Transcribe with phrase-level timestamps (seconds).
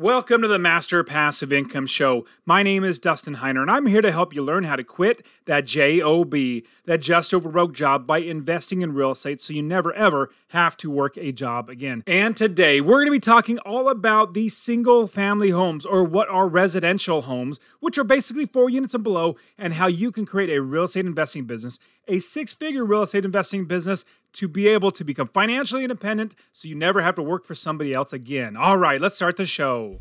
[0.00, 2.24] Welcome to the Master Passive Income Show.
[2.46, 5.26] My name is Dustin Heiner, and I'm here to help you learn how to quit
[5.46, 9.92] that JOB, that just over broke job, by investing in real estate so you never
[9.94, 12.04] ever have to work a job again.
[12.06, 16.28] And today, we're going to be talking all about these single family homes, or what
[16.28, 20.56] are residential homes, which are basically four units and below, and how you can create
[20.56, 24.90] a real estate investing business, a six figure real estate investing business to be able
[24.90, 28.56] to become financially independent so you never have to work for somebody else again.
[28.56, 30.00] All right, let's start the show.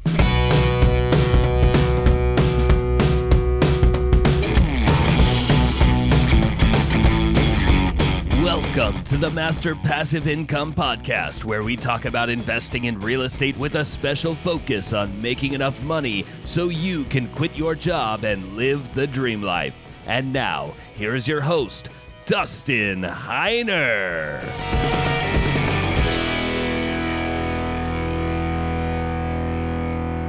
[8.44, 13.58] Welcome to the Master Passive Income Podcast, where we talk about investing in real estate
[13.58, 18.56] with a special focus on making enough money so you can quit your job and
[18.56, 19.76] live the dream life.
[20.06, 21.90] And now, here is your host,
[22.26, 24.44] Dustin Heiner.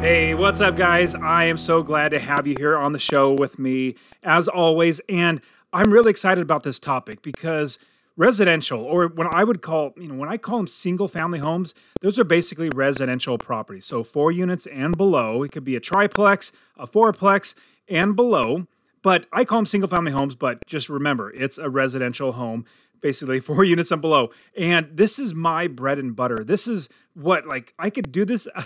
[0.02, 1.14] Hey, what's up, guys?
[1.14, 5.00] I am so glad to have you here on the show with me, as always.
[5.08, 5.40] And
[5.72, 7.78] I'm really excited about this topic because
[8.18, 11.72] residential, or when I would call, you know, when I call them single family homes,
[12.02, 13.86] those are basically residential properties.
[13.86, 15.42] So four units and below.
[15.42, 17.54] It could be a triplex, a fourplex,
[17.88, 18.66] and below.
[19.02, 22.64] But I call them single family homes, but just remember, it's a residential home,
[23.00, 24.30] basically four units and below.
[24.56, 26.42] And this is my bread and butter.
[26.44, 28.46] This is what, like, I could do this.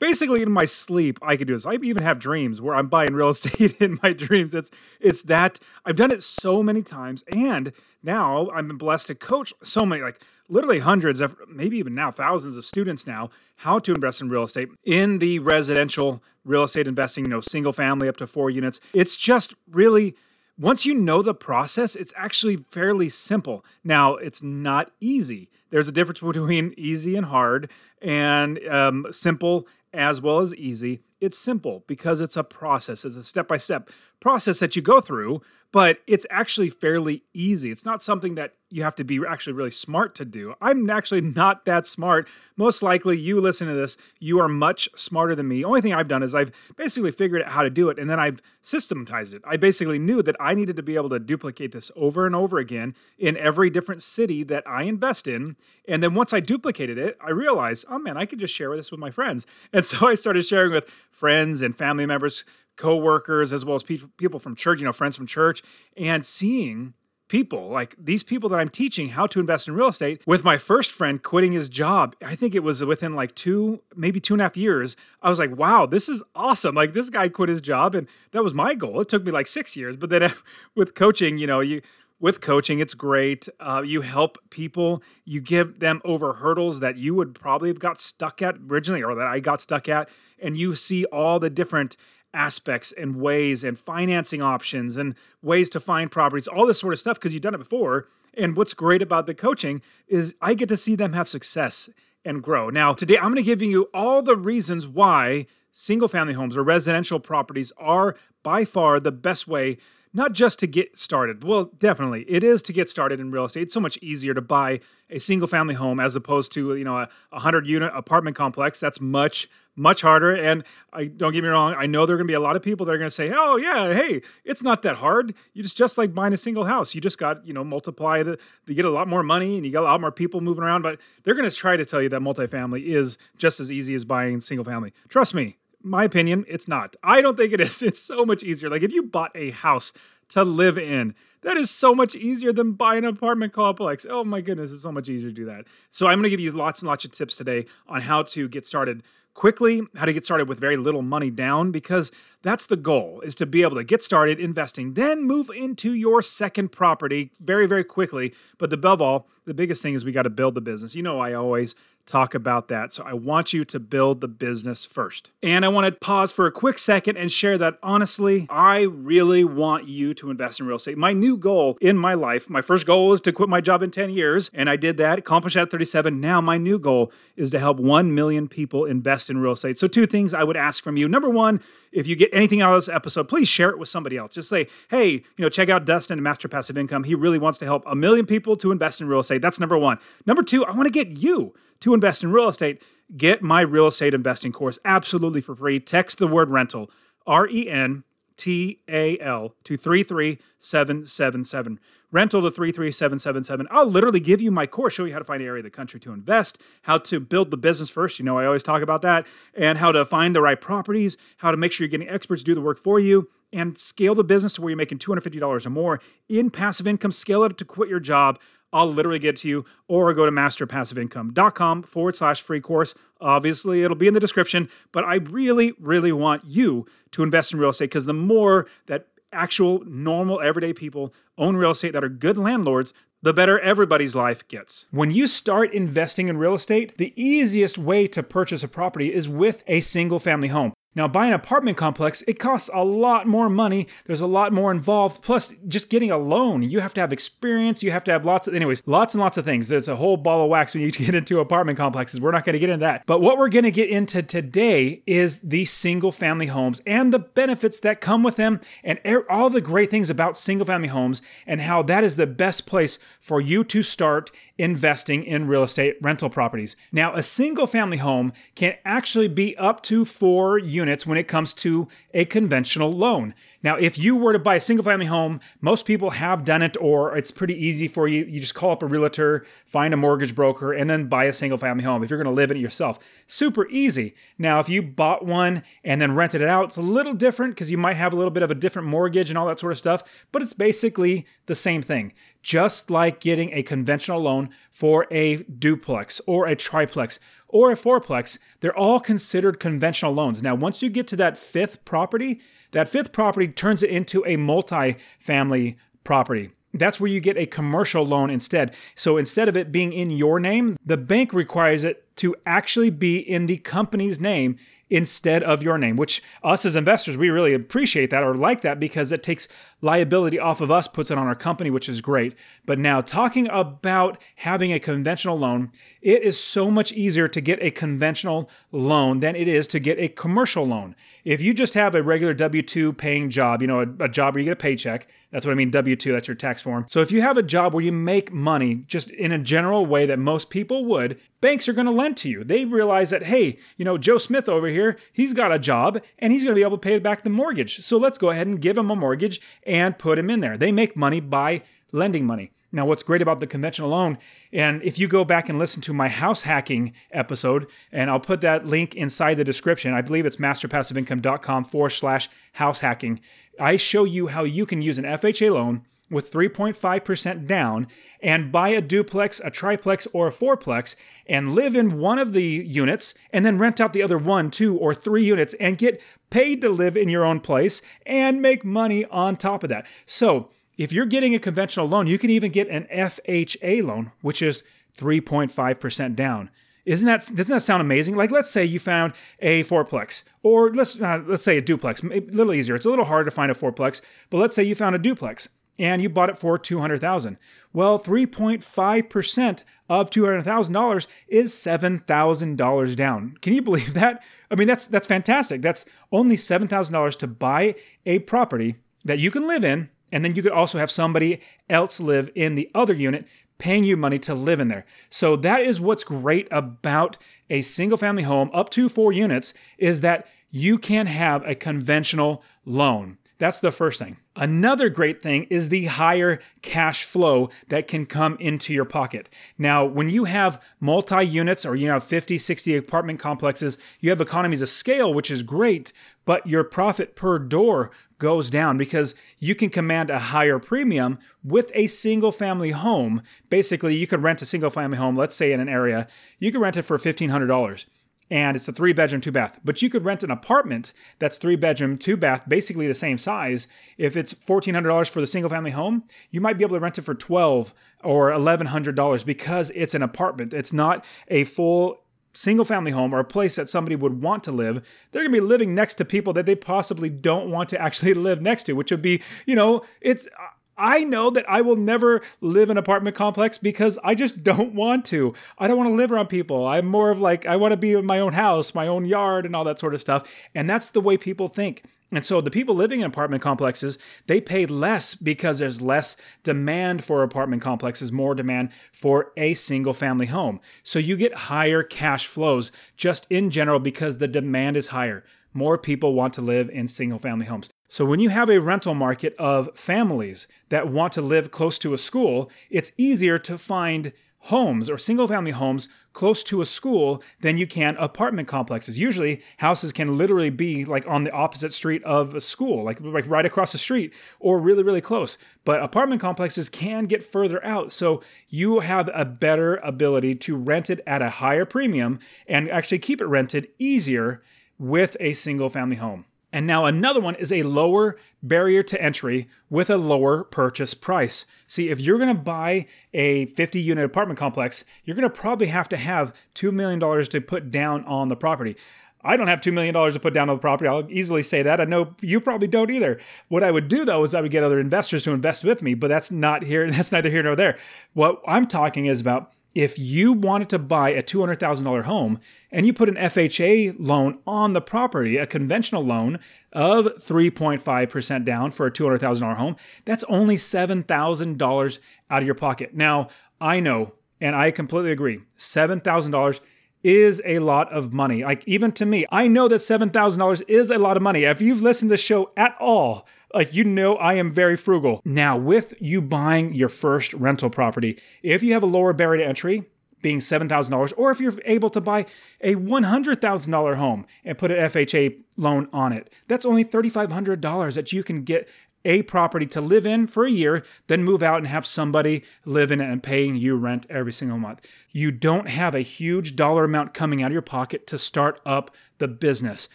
[0.00, 1.64] Basically, in my sleep, I could do this.
[1.64, 4.52] I even have dreams where I'm buying real estate in my dreams.
[4.52, 9.54] It's it's that I've done it so many times, and now I'm blessed to coach
[9.62, 13.92] so many, like literally hundreds of maybe even now thousands of students now how to
[13.92, 14.68] invest in real estate.
[14.84, 19.16] In the residential real estate investing you know single family up to four units it's
[19.16, 20.14] just really
[20.58, 23.64] once you know the process it's actually fairly simple.
[23.82, 25.50] Now it's not easy.
[25.70, 31.00] There's a difference between easy and hard and um, simple as well as easy.
[31.20, 35.40] It's simple because it's a process it's a step-by-step process that you go through
[35.74, 37.72] but it's actually fairly easy.
[37.72, 40.54] It's not something that you have to be actually really smart to do.
[40.60, 42.28] I'm actually not that smart.
[42.56, 45.64] Most likely, you listen to this, you are much smarter than me.
[45.64, 48.18] Only thing I've done is I've basically figured out how to do it and then
[48.18, 49.42] I've systematized it.
[49.44, 52.58] I basically knew that I needed to be able to duplicate this over and over
[52.58, 55.56] again in every different city that I invest in.
[55.86, 58.90] And then once I duplicated it, I realized, oh man, I could just share this
[58.90, 59.46] with my friends.
[59.72, 62.44] And so I started sharing with friends and family members
[62.76, 65.62] coworkers as well as pe- people from church, you know, friends from church,
[65.96, 66.94] and seeing
[67.28, 70.58] people like these people that I'm teaching how to invest in real estate with my
[70.58, 72.14] first friend quitting his job.
[72.24, 74.96] I think it was within like two, maybe two and a half years.
[75.22, 76.74] I was like, wow, this is awesome.
[76.74, 79.00] Like this guy quit his job and that was my goal.
[79.00, 80.32] It took me like six years, but then
[80.74, 81.80] with coaching, you know, you,
[82.20, 83.48] with coaching, it's great.
[83.58, 88.00] Uh, you help people, you give them over hurdles that you would probably have got
[88.00, 90.08] stuck at originally or that I got stuck at.
[90.38, 91.96] And you see all the different
[92.34, 96.98] aspects and ways and financing options and ways to find properties, all this sort of
[96.98, 98.08] stuff because you've done it before.
[98.36, 101.88] And what's great about the coaching is I get to see them have success
[102.24, 102.68] and grow.
[102.68, 106.62] Now, today I'm going to give you all the reasons why single family homes or
[106.62, 109.76] residential properties are by far the best way
[110.14, 111.42] not just to get started.
[111.42, 113.62] Well, definitely, it is to get started in real estate.
[113.62, 114.80] It's so much easier to buy
[115.10, 118.80] a single family home as opposed to you know a, a hundred unit apartment complex.
[118.80, 120.34] That's much much harder.
[120.34, 122.54] And I don't get me wrong, I know there are going to be a lot
[122.54, 125.34] of people that are going to say, "Oh yeah, hey, it's not that hard.
[125.52, 126.94] You just just like buying a single house.
[126.94, 129.72] You just got you know multiply the you get a lot more money and you
[129.72, 132.08] got a lot more people moving around." But they're going to try to tell you
[132.10, 134.92] that multifamily is just as easy as buying single family.
[135.08, 136.96] Trust me, my opinion, it's not.
[137.02, 137.82] I don't think it is.
[137.82, 138.70] It's so much easier.
[138.70, 139.92] Like if you bought a house
[140.30, 144.06] to live in, that is so much easier than buying an apartment complex.
[144.08, 145.66] Oh my goodness, it's so much easier to do that.
[145.90, 148.48] So I'm going to give you lots and lots of tips today on how to
[148.48, 149.02] get started
[149.34, 152.10] quickly, how to get started with very little money down because
[152.42, 156.22] that's the goal is to be able to get started investing, then move into your
[156.22, 158.32] second property very very quickly.
[158.58, 160.94] But above all, the biggest thing is we got to build the business.
[160.94, 161.74] You know, I always
[162.06, 162.92] talk about that.
[162.92, 165.30] So I want you to build the business first.
[165.42, 169.42] And I want to pause for a quick second and share that honestly, I really
[169.42, 170.98] want you to invest in real estate.
[170.98, 173.90] My new goal in my life, my first goal is to quit my job in
[173.90, 176.20] 10 years, and I did that, accomplished that at 37.
[176.20, 179.78] Now my new goal is to help 1 million people invest in real estate.
[179.78, 181.08] So two things I would ask from you.
[181.08, 181.60] Number 1,
[181.90, 184.34] if you get anything out of this episode, please share it with somebody else.
[184.34, 187.04] Just say, hey, you know, check out Dustin and Master Passive Income.
[187.04, 189.33] He really wants to help a million people to invest in real estate.
[189.42, 189.98] That's number one.
[190.26, 192.82] Number two, I want to get you to invest in real estate,
[193.16, 195.80] get my real estate investing course absolutely for free.
[195.80, 196.90] Text the word rental,
[197.26, 198.04] R E N
[198.36, 201.80] T A L, to 33777.
[202.10, 203.66] Rental to 33777.
[203.72, 205.70] I'll literally give you my course, show you how to find an area of the
[205.70, 208.20] country to invest, how to build the business first.
[208.20, 211.50] You know, I always talk about that, and how to find the right properties, how
[211.50, 214.22] to make sure you're getting experts to do the work for you, and scale the
[214.22, 217.10] business to where you're making $250 or more in passive income.
[217.10, 218.38] Scale it up to quit your job.
[218.74, 222.94] I'll literally get to you, or go to masterpassiveincome.com forward slash free course.
[223.20, 227.60] Obviously, it'll be in the description, but I really, really want you to invest in
[227.60, 232.08] real estate because the more that actual, normal, everyday people own real estate that are
[232.08, 232.92] good landlords,
[233.22, 234.86] the better everybody's life gets.
[234.90, 239.28] When you start investing in real estate, the easiest way to purchase a property is
[239.28, 240.74] with a single family home.
[240.94, 243.88] Now, buying an apartment complex, it costs a lot more money.
[244.06, 245.22] There's a lot more involved.
[245.22, 247.82] Plus, just getting a loan, you have to have experience.
[247.82, 249.68] You have to have lots of, anyways, lots and lots of things.
[249.68, 252.20] There's a whole ball of wax when you get into apartment complexes.
[252.20, 253.04] We're not going to get into that.
[253.06, 257.18] But what we're going to get into today is the single family homes and the
[257.18, 261.60] benefits that come with them and all the great things about single family homes and
[261.60, 266.30] how that is the best place for you to start investing in real estate rental
[266.30, 266.76] properties.
[266.92, 271.54] Now, a single family home can actually be up to four units when it comes
[271.54, 273.34] to a conventional loan.
[273.64, 276.76] Now, if you were to buy a single family home, most people have done it
[276.78, 278.24] or it's pretty easy for you.
[278.26, 281.56] You just call up a realtor, find a mortgage broker, and then buy a single
[281.56, 282.98] family home if you're going to live in it yourself.
[283.26, 284.14] Super easy.
[284.36, 287.70] Now, if you bought one and then rented it out, it's a little different because
[287.70, 289.78] you might have a little bit of a different mortgage and all that sort of
[289.78, 292.12] stuff, but it's basically the same thing.
[292.42, 298.38] Just like getting a conventional loan for a duplex or a triplex or a fourplex,
[298.60, 300.42] they're all considered conventional loans.
[300.42, 302.42] Now, once you get to that fifth property,
[302.74, 306.50] that fifth property turns it into a multi-family property.
[306.74, 308.74] That's where you get a commercial loan instead.
[308.96, 313.18] So instead of it being in your name, the bank requires it to actually be
[313.18, 314.56] in the company's name
[314.90, 318.78] instead of your name, which us as investors, we really appreciate that or like that
[318.78, 319.48] because it takes
[319.80, 322.34] liability off of us, puts it on our company, which is great.
[322.64, 327.62] But now, talking about having a conventional loan, it is so much easier to get
[327.62, 330.94] a conventional loan than it is to get a commercial loan.
[331.24, 334.34] If you just have a regular W 2 paying job, you know, a, a job
[334.34, 336.84] where you get a paycheck, that's what I mean, W 2, that's your tax form.
[336.88, 340.06] So if you have a job where you make money just in a general way
[340.06, 342.44] that most people would, banks are going to to you.
[342.44, 346.32] They realize that, hey, you know, Joe Smith over here, he's got a job and
[346.32, 347.80] he's going to be able to pay back the mortgage.
[347.80, 350.58] So let's go ahead and give him a mortgage and put him in there.
[350.58, 352.50] They make money by lending money.
[352.74, 354.18] Now, what's great about the conventional loan,
[354.52, 358.40] and if you go back and listen to my house hacking episode, and I'll put
[358.40, 363.20] that link inside the description, I believe it's masterpassiveincome.com forward slash house hacking.
[363.60, 367.86] I show you how you can use an FHA loan with 3.5% down
[368.20, 372.42] and buy a duplex, a triplex, or a fourplex and live in one of the
[372.42, 376.60] units and then rent out the other one, two, or three units and get paid
[376.60, 379.86] to live in your own place and make money on top of that.
[380.06, 384.42] So, if you're getting a conventional loan, you can even get an FHA loan, which
[384.42, 384.64] is
[384.98, 386.50] 3.5% down.
[386.84, 388.14] Isn't that doesn't that sound amazing?
[388.14, 392.02] Like let's say you found a fourplex, or let's uh, let's say a duplex.
[392.02, 392.74] A little easier.
[392.74, 395.48] It's a little harder to find a fourplex, but let's say you found a duplex
[395.78, 397.36] and you bought it for 200,000.
[397.72, 403.36] Well, 3.5% of $200,000 is $7,000 down.
[403.40, 404.22] Can you believe that?
[404.50, 405.62] I mean, that's that's fantastic.
[405.62, 407.74] That's only $7,000 to buy
[408.06, 411.98] a property that you can live in and then you could also have somebody else
[411.98, 413.26] live in the other unit
[413.58, 414.86] paying you money to live in there.
[415.10, 417.18] So that is what's great about
[417.50, 422.44] a single family home up to 4 units is that you can have a conventional
[422.64, 423.18] loan.
[423.38, 424.18] That's the first thing.
[424.36, 429.28] Another great thing is the higher cash flow that can come into your pocket.
[429.58, 434.20] Now, when you have multi units or you have 50, 60 apartment complexes, you have
[434.20, 435.92] economies of scale, which is great,
[436.24, 441.72] but your profit per door goes down because you can command a higher premium with
[441.74, 443.20] a single family home.
[443.50, 446.06] Basically, you could rent a single family home, let's say in an area,
[446.38, 447.84] you could rent it for $1,500
[448.30, 449.58] and it's a three bedroom, two bath.
[449.64, 453.66] But you could rent an apartment that's three bedroom, two bath, basically the same size.
[453.98, 457.02] If it's $1,400 for the single family home, you might be able to rent it
[457.02, 460.54] for 12 or $1,100 because it's an apartment.
[460.54, 462.04] It's not a full
[462.34, 465.40] single family home or a place that somebody would want to live, they're going to
[465.40, 468.74] be living next to people that they possibly don't want to actually live next to,
[468.74, 470.28] which would be, you know, it's
[470.76, 474.74] I know that I will never live in an apartment complex because I just don't
[474.74, 475.34] want to.
[475.58, 476.66] I don't want to live around people.
[476.66, 479.46] I'm more of like, I want to be in my own house, my own yard,
[479.46, 480.28] and all that sort of stuff.
[480.54, 481.84] And that's the way people think.
[482.12, 487.02] And so the people living in apartment complexes, they pay less because there's less demand
[487.02, 490.60] for apartment complexes, more demand for a single family home.
[490.82, 495.24] So you get higher cash flows just in general because the demand is higher.
[495.52, 497.70] More people want to live in single family homes.
[497.94, 501.94] So, when you have a rental market of families that want to live close to
[501.94, 504.12] a school, it's easier to find
[504.50, 508.98] homes or single family homes close to a school than you can apartment complexes.
[508.98, 513.30] Usually, houses can literally be like on the opposite street of a school, like like
[513.30, 515.38] right across the street or really really close.
[515.64, 517.92] But apartment complexes can get further out.
[517.92, 522.98] So, you have a better ability to rent it at a higher premium and actually
[522.98, 524.42] keep it rented easier
[524.80, 526.24] with a single family home.
[526.54, 531.46] And now another one is a lower barrier to entry with a lower purchase price.
[531.66, 535.66] See, if you're going to buy a 50 unit apartment complex, you're going to probably
[535.66, 538.76] have to have $2 million to put down on the property.
[539.24, 540.86] I don't have $2 million to put down on the property.
[540.86, 541.80] I'll easily say that.
[541.80, 543.18] I know you probably don't either.
[543.48, 545.94] What I would do though is I would get other investors to invest with me,
[545.94, 546.88] but that's not here.
[546.90, 547.76] That's neither here nor there.
[548.12, 552.38] What I'm talking is about if you wanted to buy a $200,000 home
[552.70, 556.38] and you put an FHA loan on the property, a conventional loan
[556.72, 561.98] of 3.5% down for a $200,000 home, that's only $7,000
[562.30, 562.94] out of your pocket.
[562.94, 563.28] Now,
[563.60, 566.60] I know, and I completely agree, $7,000
[567.02, 568.44] is a lot of money.
[568.44, 571.44] Like, even to me, I know that $7,000 is a lot of money.
[571.44, 575.20] If you've listened to the show at all, like, you know, I am very frugal.
[575.24, 579.48] Now, with you buying your first rental property, if you have a lower barrier to
[579.48, 579.84] entry,
[580.24, 582.24] being $7,000, or if you're able to buy
[582.62, 588.24] a $100,000 home and put an FHA loan on it, that's only $3,500 that you
[588.24, 588.66] can get
[589.04, 592.90] a property to live in for a year, then move out and have somebody live
[592.90, 594.86] in it and paying you rent every single month.
[595.10, 598.90] You don't have a huge dollar amount coming out of your pocket to start up
[599.18, 599.88] the business.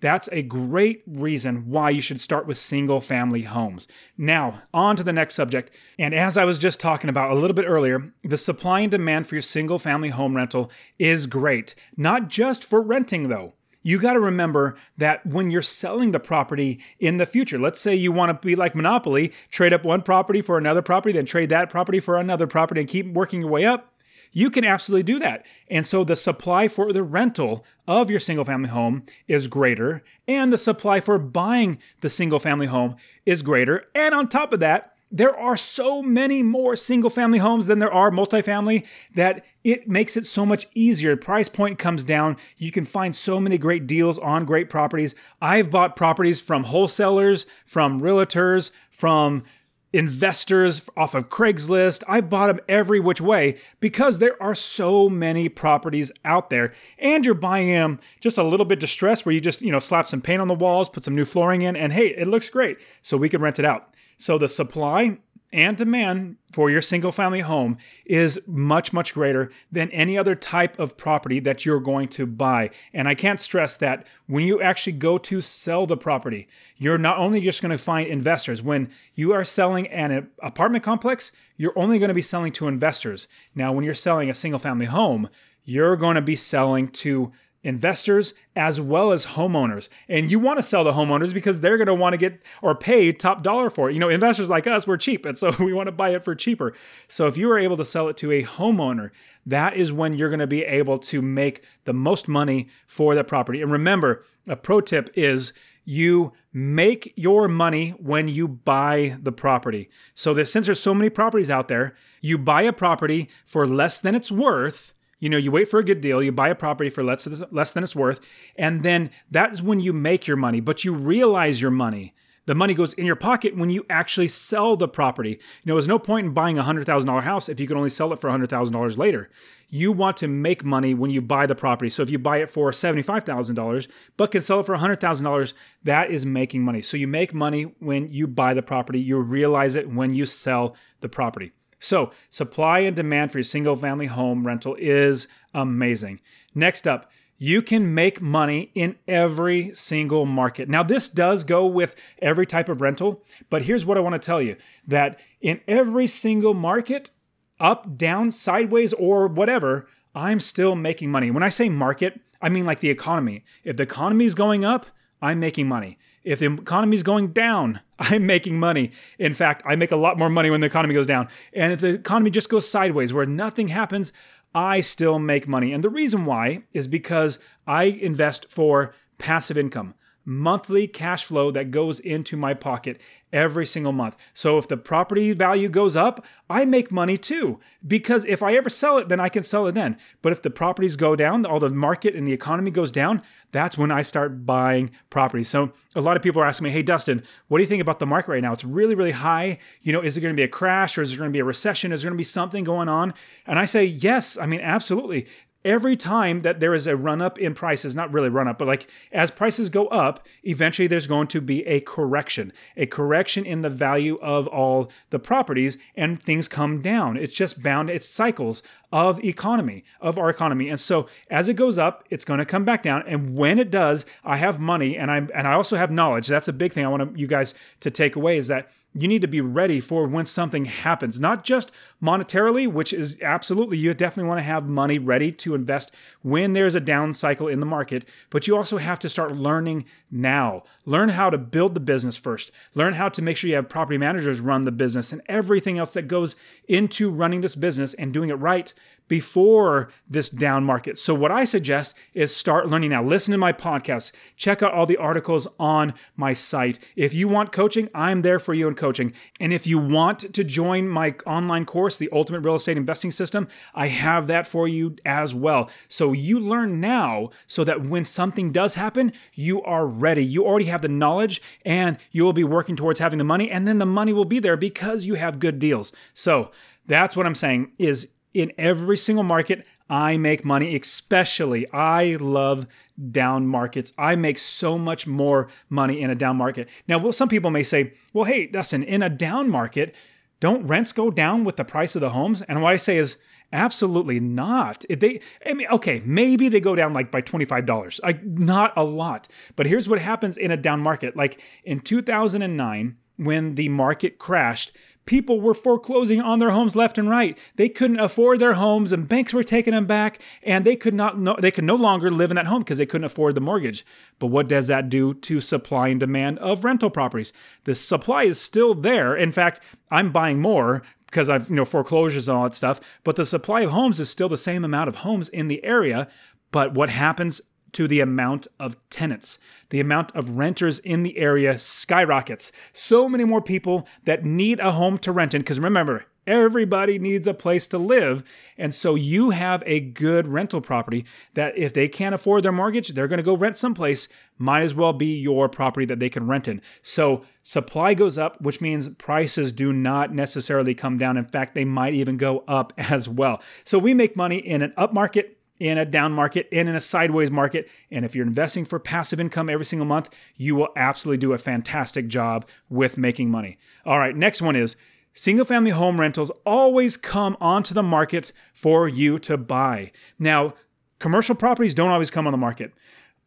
[0.00, 3.88] That's a great reason why you should start with single family homes.
[4.16, 5.74] Now, on to the next subject.
[5.98, 9.26] And as I was just talking about a little bit earlier, the supply and demand
[9.26, 14.14] for your single family home rental is great, not just for renting though you got
[14.14, 18.30] to remember that when you're selling the property in the future, let's say you want
[18.30, 22.00] to be like Monopoly, trade up one property for another property, then trade that property
[22.00, 23.92] for another property and keep working your way up.
[24.34, 25.44] You can absolutely do that.
[25.68, 30.52] And so the supply for the rental of your single family home is greater, and
[30.52, 32.96] the supply for buying the single family home
[33.26, 33.84] is greater.
[33.94, 37.92] And on top of that, there are so many more single family homes than there
[37.92, 41.16] are multifamily that it makes it so much easier.
[41.16, 42.38] Price point comes down.
[42.56, 45.14] You can find so many great deals on great properties.
[45.40, 49.44] I've bought properties from wholesalers, from realtors, from
[49.92, 52.02] investors off of Craigslist.
[52.08, 57.26] I've bought them every which way because there are so many properties out there and
[57.26, 60.22] you're buying them just a little bit distressed where you just, you know, slap some
[60.22, 62.78] paint on the walls, put some new flooring in and hey, it looks great.
[63.02, 63.91] So we can rent it out.
[64.16, 65.18] So the supply
[65.52, 67.76] and demand for your single family home
[68.06, 72.70] is much, much greater than any other type of property that you're going to buy.
[72.94, 77.18] And I can't stress that when you actually go to sell the property, you're not
[77.18, 78.62] only just going to find investors.
[78.62, 83.28] When you are selling an apartment complex, you're only going to be selling to investors.
[83.54, 85.28] Now, when you're selling a single family home,
[85.64, 87.30] you're going to be selling to
[87.64, 89.88] investors as well as homeowners.
[90.08, 92.74] And you want to sell to homeowners because they're going to want to get or
[92.74, 93.94] pay top dollar for it.
[93.94, 95.24] You know, investors like us, we're cheap.
[95.24, 96.74] And so we want to buy it for cheaper.
[97.08, 99.10] So if you are able to sell it to a homeowner,
[99.46, 103.24] that is when you're going to be able to make the most money for the
[103.24, 103.62] property.
[103.62, 105.52] And remember, a pro tip is
[105.84, 109.90] you make your money when you buy the property.
[110.14, 114.00] So that since there's so many properties out there, you buy a property for less
[114.00, 116.90] than it's worth you know, you wait for a good deal, you buy a property
[116.90, 118.18] for less, less than it's worth,
[118.56, 122.12] and then that's when you make your money, but you realize your money.
[122.46, 125.30] The money goes in your pocket when you actually sell the property.
[125.30, 128.12] You know, there's no point in buying a $100,000 house if you can only sell
[128.12, 129.30] it for $100,000 later.
[129.68, 131.88] You want to make money when you buy the property.
[131.88, 133.86] So if you buy it for $75,000
[134.16, 135.52] but can sell it for $100,000,
[135.84, 136.82] that is making money.
[136.82, 140.74] So you make money when you buy the property, you realize it when you sell
[141.00, 141.52] the property.
[141.82, 146.20] So, supply and demand for your single family home rental is amazing.
[146.54, 150.68] Next up, you can make money in every single market.
[150.68, 154.24] Now, this does go with every type of rental, but here's what I want to
[154.24, 154.54] tell you
[154.86, 157.10] that in every single market,
[157.58, 161.32] up, down, sideways, or whatever, I'm still making money.
[161.32, 163.44] When I say market, I mean like the economy.
[163.64, 164.86] If the economy is going up,
[165.20, 165.98] I'm making money.
[166.24, 168.92] If the economy is going down, I'm making money.
[169.18, 171.28] In fact, I make a lot more money when the economy goes down.
[171.52, 174.12] And if the economy just goes sideways where nothing happens,
[174.54, 175.72] I still make money.
[175.72, 179.94] And the reason why is because I invest for passive income.
[180.24, 183.00] Monthly cash flow that goes into my pocket
[183.32, 184.16] every single month.
[184.34, 187.58] So if the property value goes up, I make money too.
[187.86, 189.96] Because if I ever sell it, then I can sell it then.
[190.20, 193.78] But if the properties go down, all the market and the economy goes down, that's
[193.78, 195.48] when I start buying properties.
[195.48, 197.98] So a lot of people are asking me, hey, Dustin, what do you think about
[197.98, 198.52] the market right now?
[198.52, 199.58] It's really, really high.
[199.80, 201.40] You know, is it going to be a crash or is there going to be
[201.40, 201.92] a recession?
[201.92, 203.14] Is there going to be something going on?
[203.46, 205.26] And I say, yes, I mean, absolutely
[205.64, 208.68] every time that there is a run up in prices, not really run up, but
[208.68, 213.62] like as prices go up, eventually there's going to be a correction, a correction in
[213.62, 217.16] the value of all the properties, and things come down.
[217.16, 220.68] It's just bound, it's cycles of economy, of our economy.
[220.68, 223.02] And so as it goes up, it's going to come back down.
[223.06, 226.26] And when it does, I have money and I'm and I also have knowledge.
[226.26, 229.22] That's a big thing I want you guys to take away is that you need
[229.22, 234.28] to be ready for when something happens, not just monetarily, which is absolutely, you definitely
[234.28, 235.92] want to have money ready to invest
[236.22, 239.84] when there's a down cycle in the market, but you also have to start learning
[240.10, 240.64] now.
[240.84, 242.50] Learn how to build the business first.
[242.74, 245.92] Learn how to make sure you have property managers run the business and everything else
[245.92, 246.34] that goes
[246.66, 248.74] into running this business and doing it right
[249.12, 250.96] before this down market.
[250.96, 253.02] So, what I suggest is start learning now.
[253.02, 256.78] Listen to my podcast, check out all the articles on my site.
[256.96, 259.12] If you want coaching, I'm there for you in coaching.
[259.38, 263.48] And if you want to join my online course, The Ultimate Real Estate Investing System,
[263.74, 265.70] I have that for you as well.
[265.88, 270.24] So, you learn now so that when something does happen, you are ready.
[270.24, 273.68] You already have the knowledge and you will be working towards having the money, and
[273.68, 275.92] then the money will be there because you have good deals.
[276.14, 276.50] So,
[276.86, 282.66] that's what I'm saying is in every single market, I make money, especially I love
[283.10, 283.92] down markets.
[283.98, 286.68] I make so much more money in a down market.
[286.88, 289.94] Now, well, some people may say, well, hey, Dustin, in a down market,
[290.42, 292.42] don't rents go down with the price of the homes?
[292.42, 293.16] And what I say is,
[293.52, 294.84] absolutely not.
[294.88, 298.82] If they, I mean, okay, maybe they go down like by $25, like not a
[298.82, 299.28] lot.
[299.54, 301.16] But here's what happens in a down market.
[301.16, 304.72] Like in 2009, when the market crashed,
[305.04, 307.36] people were foreclosing on their homes left and right.
[307.56, 311.18] They couldn't afford their homes and banks were taking them back and they could not
[311.18, 313.84] no, they could no longer live in that home because they couldn't afford the mortgage.
[314.18, 317.32] But what does that do to supply and demand of rental properties?
[317.64, 319.14] The supply is still there.
[319.16, 323.16] In fact, I'm buying more because I've, you know, foreclosures and all that stuff, but
[323.16, 326.08] the supply of homes is still the same amount of homes in the area.
[326.52, 327.40] But what happens
[327.72, 329.38] to the amount of tenants.
[329.70, 332.52] The amount of renters in the area skyrockets.
[332.72, 335.42] So many more people that need a home to rent in.
[335.42, 338.22] Because remember, everybody needs a place to live.
[338.56, 341.04] And so you have a good rental property
[341.34, 344.08] that if they can't afford their mortgage, they're going to go rent someplace.
[344.38, 346.62] Might as well be your property that they can rent in.
[346.82, 351.16] So supply goes up, which means prices do not necessarily come down.
[351.16, 353.42] In fact, they might even go up as well.
[353.64, 356.80] So we make money in an up market in a down market and in a
[356.80, 357.70] sideways market.
[357.88, 361.38] And if you're investing for passive income every single month, you will absolutely do a
[361.38, 363.58] fantastic job with making money.
[363.86, 364.74] All right, next one is
[365.14, 369.92] single family home rentals always come onto the market for you to buy.
[370.18, 370.54] Now,
[370.98, 372.72] commercial properties don't always come on the market.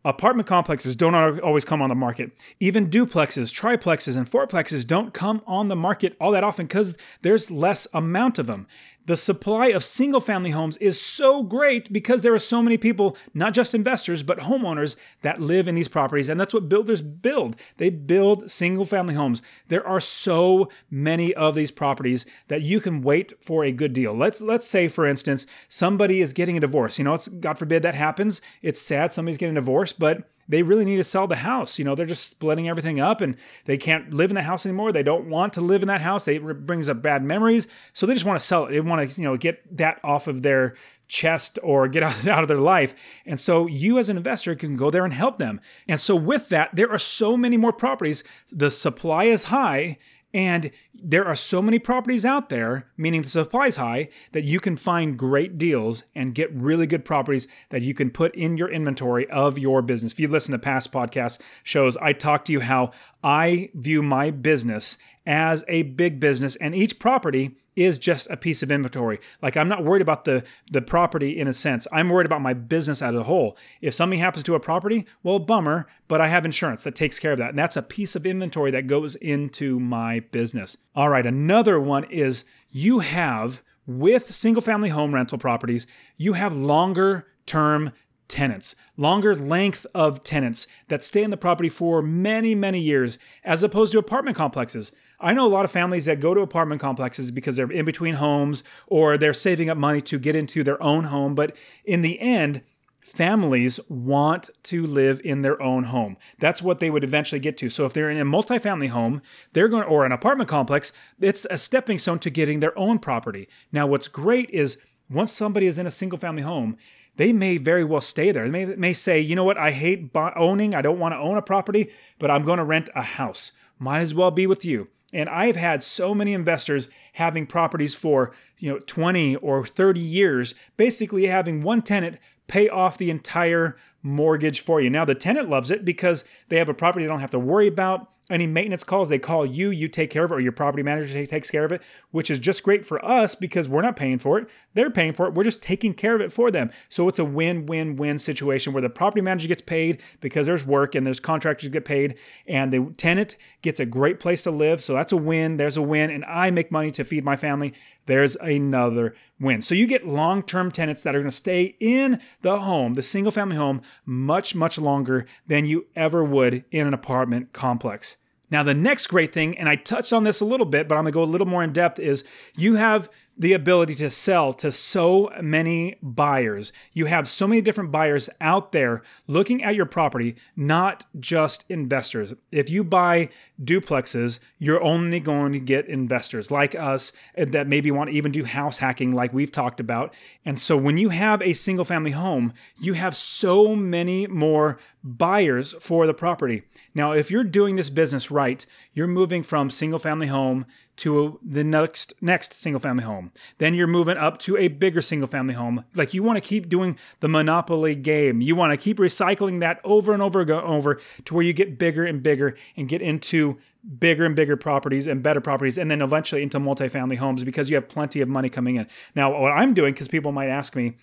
[0.04, 2.32] Apartment complexes don't always come on the market.
[2.60, 7.50] Even duplexes, triplexes, and fourplexes don't come on the market all that often because there's
[7.50, 8.68] less amount of them
[9.06, 13.18] the supply of single family homes is so great because there are so many people,
[13.34, 16.30] not just investors, but homeowners that live in these properties.
[16.30, 17.56] And that's what builders build.
[17.78, 19.42] They build single family homes.
[19.68, 24.14] There are so many of these properties that you can wait for a good deal.
[24.14, 26.98] Let's let's say, for instance, somebody is getting a divorce.
[26.98, 28.42] You know, it's God forbid that happens.
[28.62, 31.80] It's sad somebody's getting a divorce, but they really need to sell the house.
[31.80, 34.92] You know, they're just splitting everything up and they can't live in the house anymore.
[34.92, 36.28] They don't want to live in that house.
[36.28, 37.68] It brings up bad memories.
[37.94, 38.72] So they just want to sell it.
[38.72, 40.76] They want to, you know, get that off of their
[41.08, 42.94] chest or get out, of their life.
[43.26, 45.62] And so you as an investor can go there and help them.
[45.88, 48.24] And so with that, there are so many more properties.
[48.52, 49.98] The supply is high
[50.36, 54.60] and there are so many properties out there, meaning the supply is high, that you
[54.60, 58.68] can find great deals and get really good properties that you can put in your
[58.68, 60.12] inventory of your business.
[60.12, 62.92] If you listen to past podcast shows, I talk to you how
[63.24, 68.64] I view my business as a big business, and each property is just a piece
[68.64, 69.20] of inventory.
[69.42, 71.88] Like I'm not worried about the the property in a sense.
[71.92, 73.58] I'm worried about my business as a whole.
[73.82, 77.34] If something happens to a property, well, bummer, but I have insurance that takes care
[77.34, 77.50] of that.
[77.50, 80.78] And that's a piece of inventory that goes into my business.
[80.96, 85.86] All right, another one is you have with single family home rental properties,
[86.18, 87.92] you have longer term
[88.28, 93.64] tenants, longer length of tenants that stay in the property for many, many years, as
[93.64, 94.92] opposed to apartment complexes.
[95.20, 98.16] I know a lot of families that go to apartment complexes because they're in between
[98.16, 101.36] homes or they're saving up money to get into their own home.
[101.36, 102.62] But in the end,
[103.06, 106.18] families want to live in their own home.
[106.40, 107.70] That's what they would eventually get to.
[107.70, 109.22] So if they're in a multifamily home,
[109.54, 113.48] they're going or an apartment complex, it's a stepping stone to getting their own property.
[113.72, 116.78] Now what's great is once somebody is in a single family home,
[117.18, 118.50] they may very well stay there.
[118.50, 121.38] They may, may say, you know what, I hate owning, I don't want to own
[121.38, 123.52] a property, but I'm going to rent a house.
[123.78, 124.90] Might as well be with you.
[125.16, 130.56] And I've had so many investors having properties for, you know, 20 or 30 years,
[130.76, 134.90] basically having one tenant pay off the entire mortgage for you.
[134.90, 137.66] Now the tenant loves it because they have a property they don't have to worry
[137.66, 140.82] about any maintenance calls, they call you, you take care of it, or your property
[140.82, 144.18] manager takes care of it, which is just great for us because we're not paying
[144.18, 144.50] for it.
[144.74, 145.34] They're paying for it.
[145.34, 146.72] We're just taking care of it for them.
[146.90, 150.66] So it's a win win win situation where the property manager gets paid because there's
[150.66, 154.82] work and there's contractors get paid, and the tenant gets a great place to live.
[154.82, 155.58] So that's a win.
[155.58, 156.10] There's a win.
[156.10, 157.74] And I make money to feed my family.
[158.06, 159.62] There's another win.
[159.62, 163.02] So you get long term tenants that are going to stay in the home, the
[163.02, 168.15] single family home, much, much longer than you ever would in an apartment complex.
[168.52, 171.04] Now, the next great thing, and I touched on this a little bit, but I'm
[171.04, 172.24] gonna go a little more in depth, is
[172.56, 176.72] you have the ability to sell to so many buyers.
[176.94, 182.34] You have so many different buyers out there looking at your property, not just investors.
[182.52, 183.30] If you buy
[183.62, 188.46] duplexes, you're only going to get investors like us that maybe want to even do
[188.46, 190.14] house hacking, like we've talked about.
[190.46, 195.76] And so when you have a single family home, you have so many more buyers
[195.80, 196.64] for the property.
[196.94, 200.66] Now, if you're doing this business right, you're moving from single family home
[200.98, 203.32] to the next next single family home.
[203.58, 205.84] Then you're moving up to a bigger single family home.
[205.94, 208.42] Like you want to keep doing the monopoly game.
[208.42, 211.78] You want to keep recycling that over and over and over to where you get
[211.78, 213.58] bigger and bigger and get into
[214.00, 217.76] bigger and bigger properties and better properties and then eventually into multifamily homes because you
[217.76, 218.88] have plenty of money coming in.
[219.16, 220.96] Now, what I'm doing cuz people might ask me,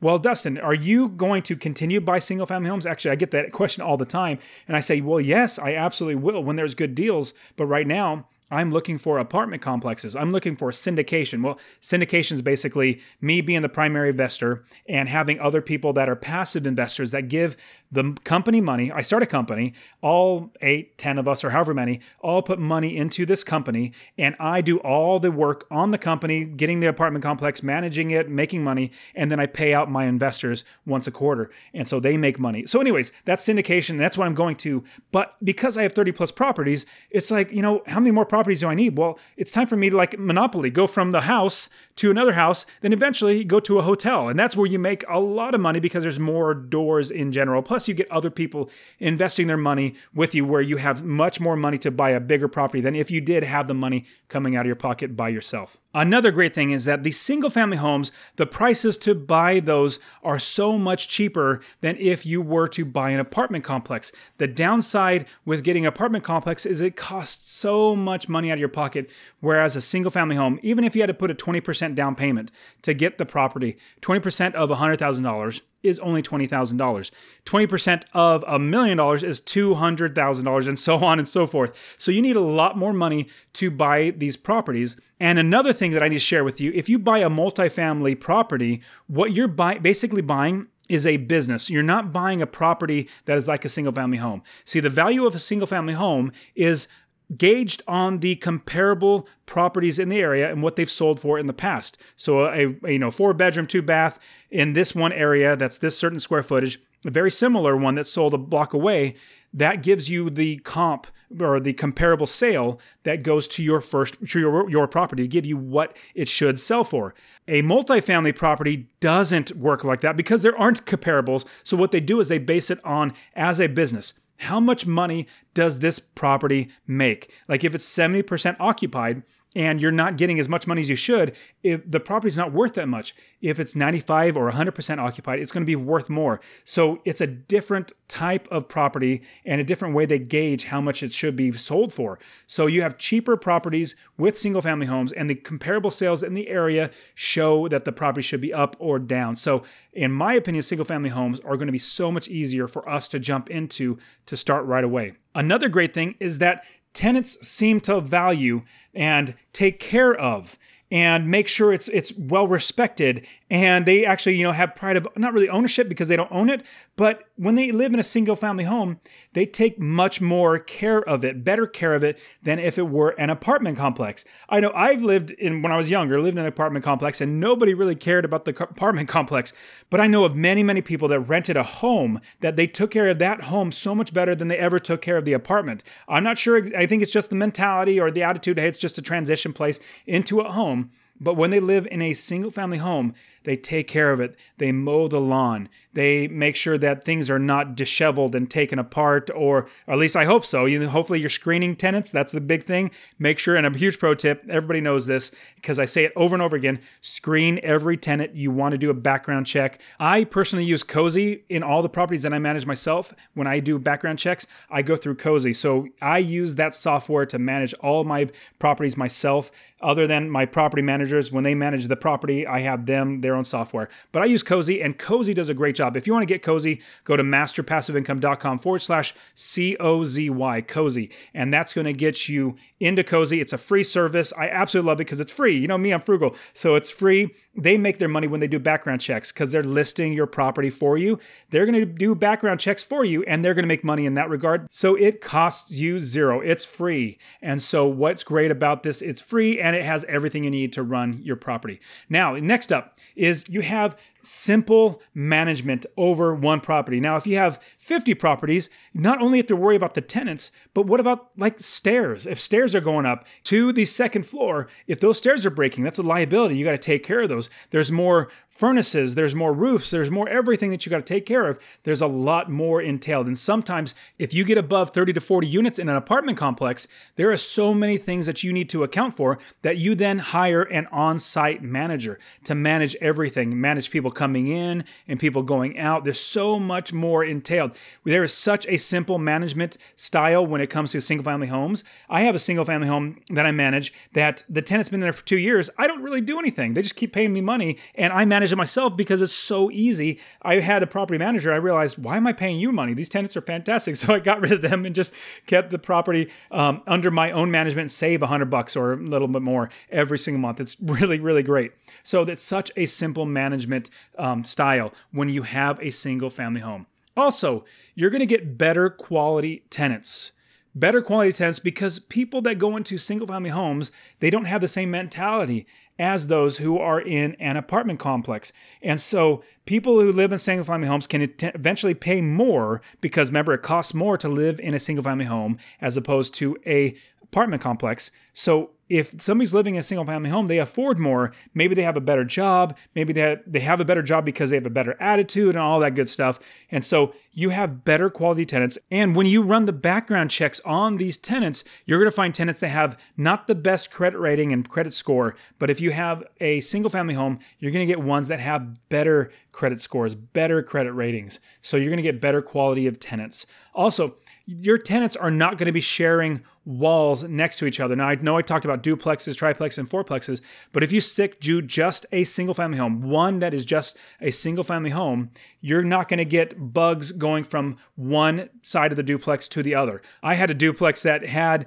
[0.00, 2.86] well, Dustin, are you going to continue buy single family homes?
[2.86, 4.38] Actually, I get that question all the time.
[4.68, 7.34] And I say, well, yes, I absolutely will when there's good deals.
[7.56, 10.16] But right now, I'm looking for apartment complexes.
[10.16, 11.42] I'm looking for syndication.
[11.42, 16.16] Well, syndication is basically me being the primary investor and having other people that are
[16.16, 17.56] passive investors that give
[17.92, 18.90] the company money.
[18.90, 22.96] I start a company, all eight, ten of us, or however many, all put money
[22.96, 27.22] into this company, and I do all the work on the company, getting the apartment
[27.22, 31.50] complex, managing it, making money, and then I pay out my investors once a quarter.
[31.74, 32.66] And so they make money.
[32.66, 33.98] So, anyways, that's syndication.
[33.98, 34.84] That's what I'm going to.
[35.12, 38.37] But because I have 30 plus properties, it's like, you know, how many more properties?
[38.38, 38.96] Properties do I need?
[38.96, 42.64] Well, it's time for me to like Monopoly, go from the house to another house,
[42.82, 44.28] then eventually go to a hotel.
[44.28, 47.60] And that's where you make a lot of money because there's more doors in general.
[47.60, 48.70] Plus, you get other people
[49.00, 52.46] investing their money with you where you have much more money to buy a bigger
[52.46, 55.78] property than if you did have the money coming out of your pocket by yourself.
[55.92, 60.38] Another great thing is that these single family homes, the prices to buy those are
[60.38, 64.12] so much cheaper than if you were to buy an apartment complex.
[64.36, 68.60] The downside with getting an apartment complex is it costs so much money out of
[68.60, 69.10] your pocket,
[69.40, 72.50] whereas a single family home, even if you had to put a 20% down payment
[72.82, 77.10] to get the property, 20% of $100,000 is only $20,000.
[77.44, 81.96] 20% of a million dollars is $200,000 and so on and so forth.
[81.98, 84.96] So you need a lot more money to buy these properties.
[85.20, 88.18] And another thing that I need to share with you, if you buy a multifamily
[88.20, 91.68] property, what you're buy- basically buying is a business.
[91.70, 94.42] You're not buying a property that is like a single family home.
[94.64, 96.88] See, the value of a single family home is
[97.36, 101.52] gauged on the comparable properties in the area and what they've sold for in the
[101.52, 101.98] past.
[102.16, 104.18] So a, a, you know four bedroom two bath
[104.50, 108.34] in this one area that's this certain square footage, a very similar one that's sold
[108.34, 109.14] a block away,
[109.52, 111.06] that gives you the comp
[111.40, 115.44] or the comparable sale that goes to your first to your, your property to give
[115.44, 117.14] you what it should sell for.
[117.46, 121.44] A multifamily property doesn't work like that because there aren't comparables.
[121.62, 125.26] So what they do is they base it on as a business how much money
[125.54, 127.30] does this property make?
[127.48, 129.22] Like if it's 70% occupied,
[129.56, 132.74] and you're not getting as much money as you should, if the property's not worth
[132.74, 133.14] that much.
[133.40, 136.40] If it's 95 or 100% occupied, it's going to be worth more.
[136.64, 141.02] So it's a different type of property and a different way they gauge how much
[141.02, 142.18] it should be sold for.
[142.46, 146.48] So you have cheaper properties with single family homes and the comparable sales in the
[146.48, 149.36] area show that the property should be up or down.
[149.36, 152.88] So in my opinion, single family homes are going to be so much easier for
[152.88, 155.14] us to jump into to start right away.
[155.34, 156.64] Another great thing is that
[156.98, 158.60] tenants seem to value
[158.92, 160.58] and take care of
[160.90, 163.24] and make sure it's it's well respected.
[163.48, 166.50] And they actually you know have pride of not really ownership because they don't own
[166.50, 166.64] it
[166.96, 168.98] but when they live in a single family home,
[169.32, 173.10] they take much more care of it, better care of it than if it were
[173.10, 174.24] an apartment complex.
[174.48, 177.38] I know I've lived in, when I was younger, lived in an apartment complex and
[177.38, 179.52] nobody really cared about the apartment complex.
[179.88, 183.08] But I know of many, many people that rented a home that they took care
[183.08, 185.84] of that home so much better than they ever took care of the apartment.
[186.08, 188.98] I'm not sure, I think it's just the mentality or the attitude, hey, it's just
[188.98, 190.90] a transition place into a home.
[191.20, 194.36] But when they live in a single family home, they take care of it.
[194.58, 195.68] They mow the lawn.
[195.94, 200.16] They make sure that things are not disheveled and taken apart, or, or at least
[200.16, 200.66] I hope so.
[200.66, 202.12] You hopefully, you're screening tenants.
[202.12, 202.90] That's the big thing.
[203.18, 206.34] Make sure, and a huge pro tip everybody knows this because I say it over
[206.34, 208.34] and over again screen every tenant.
[208.34, 209.80] You want to do a background check.
[209.98, 213.14] I personally use Cozy in all the properties that I manage myself.
[213.34, 215.54] When I do background checks, I go through Cozy.
[215.54, 218.28] So I use that software to manage all my
[218.58, 219.50] properties myself,
[219.80, 221.32] other than my property managers.
[221.32, 223.88] When they manage the property, I have them, their own software.
[224.12, 225.96] But I use Cozy, and Cozy does a great job.
[225.96, 230.60] If you want to get Cozy, go to masterpassiveincome.com forward slash C O Z Y,
[230.62, 231.10] Cozy.
[231.32, 233.40] And that's going to get you into Cozy.
[233.40, 234.32] It's a free service.
[234.36, 235.56] I absolutely love it because it's free.
[235.56, 236.36] You know me, I'm frugal.
[236.52, 237.34] So it's free.
[237.56, 240.98] They make their money when they do background checks because they're listing your property for
[240.98, 241.18] you.
[241.50, 244.14] They're going to do background checks for you, and they're going to make money in
[244.14, 244.66] that regard.
[244.70, 246.40] So it costs you zero.
[246.40, 247.18] It's free.
[247.40, 250.82] And so what's great about this, it's free and it has everything you need to
[250.82, 251.80] run your property.
[252.08, 257.00] Now, next up is you have simple management over one property.
[257.00, 260.86] Now, if you have 50 properties, not only have to worry about the tenants, but
[260.86, 262.26] what about like stairs?
[262.26, 265.98] If stairs are going up to the second floor, if those stairs are breaking, that's
[265.98, 266.56] a liability.
[266.56, 267.48] You got to take care of those.
[267.70, 271.46] There's more furnaces, there's more roofs, there's more everything that you got to take care
[271.46, 271.58] of.
[271.84, 273.28] There's a lot more entailed.
[273.28, 277.30] And sometimes if you get above 30 to 40 units in an apartment complex, there
[277.30, 280.87] are so many things that you need to account for that you then hire an
[280.92, 286.04] on-site manager to manage everything, manage people coming in and people going out.
[286.04, 287.76] There's so much more entailed.
[288.04, 291.84] There is such a simple management style when it comes to single family homes.
[292.08, 295.24] I have a single family home that I manage that the tenant's been there for
[295.24, 295.70] 2 years.
[295.78, 296.74] I don't really do anything.
[296.74, 300.18] They just keep paying me money and I manage it myself because it's so easy.
[300.42, 301.52] I had a property manager.
[301.52, 302.94] I realized, why am I paying you money?
[302.94, 303.96] These tenants are fantastic.
[304.08, 305.12] So I got rid of them and just
[305.46, 309.26] kept the property um, under my own management, save a hundred bucks or a little
[309.28, 310.60] bit more every single month.
[310.60, 311.72] It's really, really great.
[312.02, 316.86] So that's such a simple management um, style when you have a single family home.
[317.16, 317.64] Also,
[317.94, 320.32] you're going to get better quality tenants
[320.74, 324.68] better quality tenants because people that go into single family homes they don't have the
[324.68, 325.66] same mentality
[325.98, 328.52] as those who are in an apartment complex.
[328.82, 333.52] And so people who live in single family homes can eventually pay more because remember
[333.54, 336.96] it costs more to live in a single family home as opposed to a
[337.30, 338.10] apartment complex.
[338.32, 341.32] So if somebody's living in a single family home, they afford more.
[341.52, 342.76] Maybe they have a better job.
[342.94, 345.58] Maybe they have, they have a better job because they have a better attitude and
[345.58, 346.40] all that good stuff.
[346.70, 348.78] And so you have better quality tenants.
[348.90, 352.60] And when you run the background checks on these tenants, you're going to find tenants
[352.60, 355.36] that have not the best credit rating and credit score.
[355.58, 358.88] But if you have a single family home, you're going to get ones that have
[358.88, 361.40] better credit scores, better credit ratings.
[361.60, 363.44] So you're going to get better quality of tenants.
[363.74, 364.16] Also,
[364.50, 367.94] your tenants are not going to be sharing walls next to each other.
[367.94, 370.40] Now, I know I talked about duplexes, triplexes, and fourplexes,
[370.72, 374.30] but if you stick to just a single family home, one that is just a
[374.30, 375.30] single family home,
[375.60, 379.74] you're not going to get bugs going from one side of the duplex to the
[379.74, 380.00] other.
[380.22, 381.66] I had a duplex that had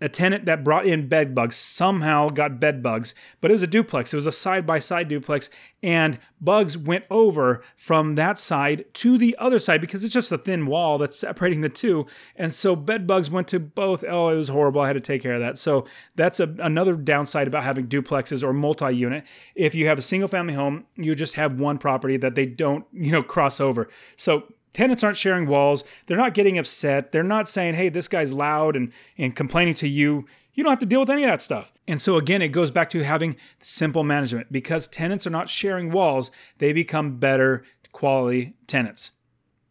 [0.00, 3.66] a tenant that brought in bed bugs somehow got bed bugs, but it was a
[3.66, 4.12] duplex.
[4.12, 5.50] It was a side by side duplex,
[5.82, 10.38] and bugs went over from that side to the other side because it's just a
[10.38, 12.06] thin wall that's separating the two.
[12.36, 14.04] And so bed bugs went to both.
[14.04, 14.80] Oh, it was horrible.
[14.80, 15.58] I had to take care of that.
[15.58, 19.24] So that's a, another downside about having duplexes or multi unit.
[19.54, 22.84] If you have a single family home, you just have one property that they don't,
[22.92, 23.88] you know, cross over.
[24.16, 25.84] So tenants aren't sharing walls.
[26.06, 27.12] They're not getting upset.
[27.12, 30.26] They're not saying, hey, this guy's loud and, and complaining to you.
[30.54, 31.72] You don't have to deal with any of that stuff.
[31.86, 35.90] And so, again, it goes back to having simple management because tenants are not sharing
[35.90, 39.12] walls, they become better quality tenants.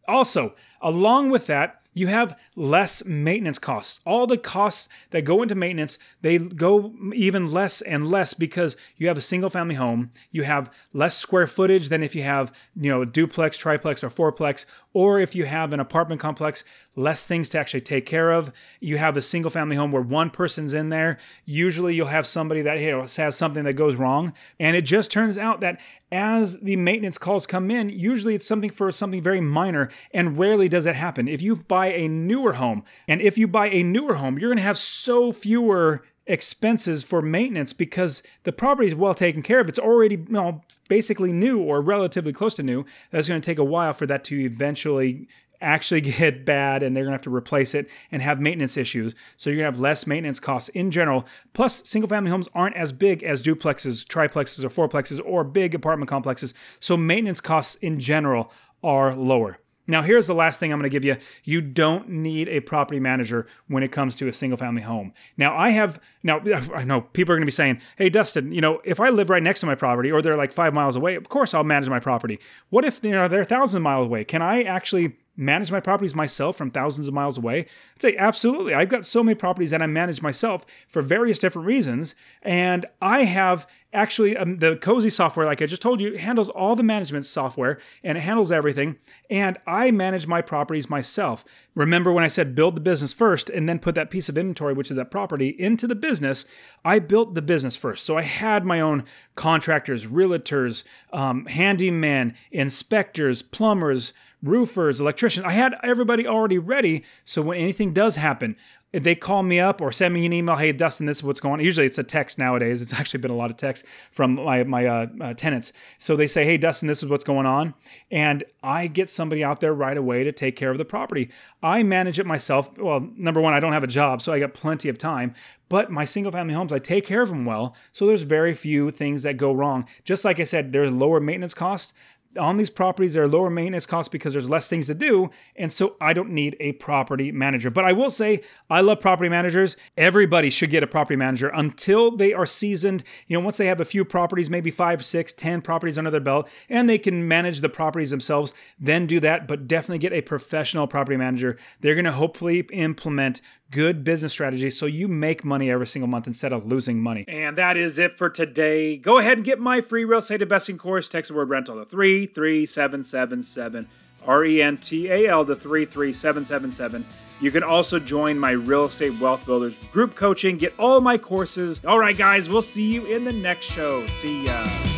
[0.06, 3.98] Also, along with that, you have less maintenance costs.
[4.06, 9.08] All the costs that go into maintenance, they go even less and less because you
[9.08, 10.12] have a single family home.
[10.30, 14.64] You have less square footage than if you have, you know, duplex, triplex, or fourplex,
[14.92, 16.62] or if you have an apartment complex,
[16.94, 18.52] less things to actually take care of.
[18.80, 21.18] You have a single family home where one person's in there.
[21.44, 24.32] Usually you'll have somebody that you know, has something that goes wrong.
[24.60, 28.70] And it just turns out that as the maintenance calls come in, usually it's something
[28.70, 31.28] for something very minor, and rarely does it happen.
[31.28, 34.56] If you buy a newer home, and if you buy a newer home, you're going
[34.56, 39.68] to have so fewer expenses for maintenance because the property is well taken care of.
[39.68, 42.84] It's already you know, basically new or relatively close to new.
[43.10, 45.26] That's going to take a while for that to eventually
[45.60, 49.14] actually get bad and they're going to have to replace it and have maintenance issues.
[49.36, 51.26] So you're going to have less maintenance costs in general.
[51.52, 56.08] Plus, single family homes aren't as big as duplexes, triplexes, or fourplexes, or big apartment
[56.08, 56.54] complexes.
[56.80, 59.58] So maintenance costs in general are lower.
[59.90, 61.16] Now, here's the last thing I'm going to give you.
[61.44, 65.14] You don't need a property manager when it comes to a single family home.
[65.38, 66.42] Now, I have, now,
[66.74, 69.30] I know people are going to be saying, hey, Dustin, you know, if I live
[69.30, 71.88] right next to my property or they're like five miles away, of course I'll manage
[71.88, 72.38] my property.
[72.68, 74.24] What if you know, they're a thousand miles away?
[74.24, 77.60] Can I actually manage my properties myself from thousands of miles away?
[77.60, 78.74] I'd say absolutely.
[78.74, 82.14] I've got so many properties that I manage myself for various different reasons.
[82.42, 86.76] And I have actually um, the Cozy software, like I just told you, handles all
[86.76, 88.96] the management software and it handles everything.
[89.30, 91.44] And I manage my properties myself.
[91.74, 94.74] Remember when I said build the business first and then put that piece of inventory,
[94.74, 96.44] which is that property, into the business?
[96.84, 98.04] I built the business first.
[98.04, 99.04] So I had my own
[99.36, 105.46] contractors, realtors, um, handyman, inspectors, plumbers roofers, electricians.
[105.46, 107.04] I had everybody already ready.
[107.24, 108.56] So when anything does happen,
[108.92, 111.60] they call me up or send me an email, hey Dustin, this is what's going
[111.60, 111.64] on.
[111.64, 112.80] Usually it's a text nowadays.
[112.80, 115.72] It's actually been a lot of text from my my uh, uh, tenants.
[115.98, 117.74] So they say, hey Dustin, this is what's going on,
[118.10, 121.30] and I get somebody out there right away to take care of the property.
[121.62, 122.76] I manage it myself.
[122.78, 125.34] Well, number one, I don't have a job, so I got plenty of time.
[125.68, 127.76] But my single family homes, I take care of them well.
[127.92, 129.86] So there's very few things that go wrong.
[130.02, 131.92] Just like I said, there's lower maintenance costs
[132.38, 135.72] on these properties there are lower maintenance costs because there's less things to do and
[135.72, 137.70] so i don't need a property manager.
[137.70, 139.76] But i will say i love property managers.
[139.96, 143.02] Everybody should get a property manager until they are seasoned.
[143.26, 146.20] You know once they have a few properties maybe five six ten properties under their
[146.20, 150.22] belt and they can manage the properties themselves then do that but definitely get a
[150.22, 151.56] professional property manager.
[151.80, 156.26] They're going to hopefully implement good business strategy so you make money every single month
[156.26, 157.24] instead of losing money.
[157.28, 158.96] And that is it for today.
[158.96, 161.08] Go ahead and get my free real estate investing course.
[161.08, 163.88] Text the word rental to 33777.
[164.26, 167.06] R E N T A L to 33777.
[167.40, 171.80] You can also join my Real Estate Wealth Builders group coaching, get all my courses.
[171.84, 174.06] All right, guys, we'll see you in the next show.
[174.08, 174.97] See ya.